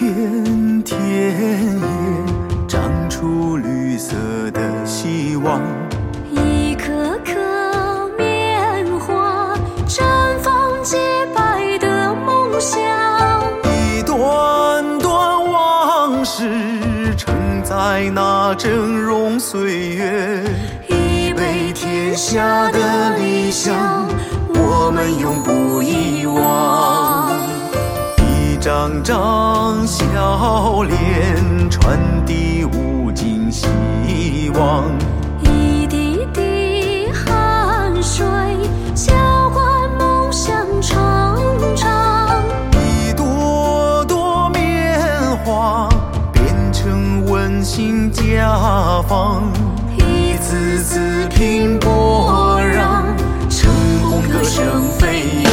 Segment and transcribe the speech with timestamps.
[0.00, 1.34] 片田野
[2.66, 2.80] 长
[3.10, 4.16] 出绿色
[4.50, 5.60] 的希望，
[6.30, 6.90] 一颗
[7.22, 9.54] 颗棉花
[9.86, 10.00] 绽
[10.42, 10.96] 放洁
[11.34, 12.80] 白的梦想，
[13.74, 16.48] 一段段往事
[17.18, 18.70] 承载那峥
[19.04, 20.42] 嵘岁月，
[20.88, 24.08] 一杯天下的理想，
[24.48, 27.38] 我们永不遗忘。
[28.60, 33.66] 一张张笑脸，传递无尽希
[34.54, 34.84] 望。
[35.40, 38.26] 一滴滴汗水，
[38.94, 39.14] 浇
[39.54, 40.94] 灌梦想成
[41.74, 42.42] 长。
[42.74, 45.00] 一朵朵棉
[45.42, 45.88] 花，
[46.30, 49.42] 变成温馨家访。
[49.96, 53.06] 一次次拼搏，让
[53.48, 55.49] 成功歌声飞扬。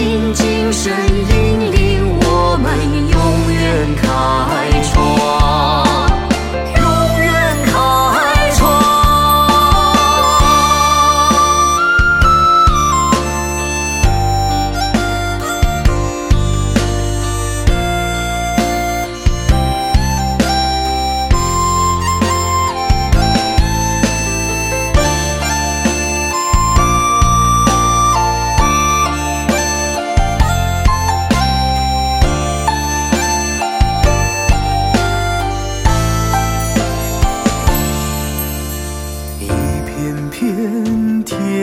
[0.00, 0.90] 静静身
[1.28, 1.79] 影里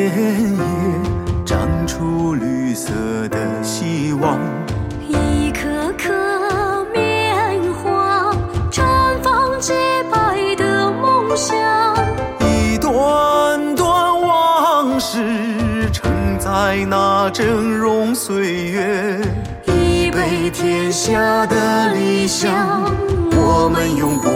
[0.08, 2.92] 野长出绿色
[3.30, 4.40] 的希望，
[5.08, 8.34] 一颗颗棉花
[8.72, 8.84] 绽
[9.22, 9.74] 放洁
[10.12, 11.56] 白的梦想。
[12.40, 17.46] 一段段往事承载那峥
[17.80, 19.20] 嵘岁月。
[19.66, 22.92] 一杯天下的理想，
[23.32, 24.30] 我们永不